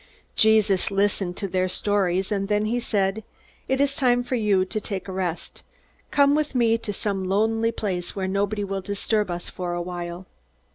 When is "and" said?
2.31-2.47